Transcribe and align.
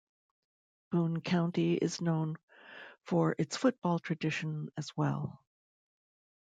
Boone 0.89 1.21
County 1.21 1.75
is 1.75 2.01
known 2.01 2.39
for 3.03 3.35
its 3.37 3.55
football 3.55 3.99
tradition 3.99 4.71
as 4.75 4.97
well. 4.97 5.43